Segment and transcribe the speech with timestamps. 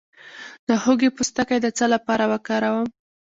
[0.67, 2.87] د هوږې پوستکی د څه لپاره وکاروم؟